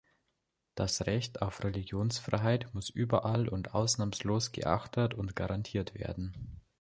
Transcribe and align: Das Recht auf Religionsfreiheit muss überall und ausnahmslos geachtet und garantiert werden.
Das 0.73 1.05
Recht 1.05 1.43
auf 1.43 1.63
Religionsfreiheit 1.63 2.73
muss 2.73 2.89
überall 2.89 3.47
und 3.47 3.75
ausnahmslos 3.75 4.51
geachtet 4.51 5.13
und 5.13 5.35
garantiert 5.35 5.93
werden. 5.93 6.59